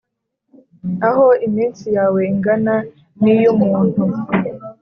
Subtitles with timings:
[1.07, 2.75] aho iminsi yawe ingana
[3.21, 4.03] n’iy’umuntu,